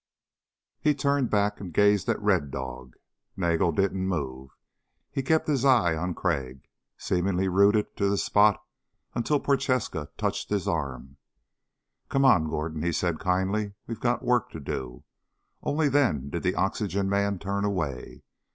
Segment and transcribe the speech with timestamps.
[0.79, 2.95] He turned back and gazed at Red Dog.
[3.37, 4.49] Nagel didn't move.
[5.11, 6.63] He kept his eyes on Crag,
[6.97, 8.65] seemingly rooted to the spot
[9.13, 11.17] until Prochaska touched his arm.
[12.09, 13.73] "Come on, Gordon," he said kindly.
[13.85, 15.03] "We've got work to do."
[15.61, 18.23] Only then did the oxygen man turn away.